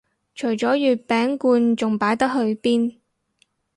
[0.33, 2.97] 除咗月餅罐仲擺得去邊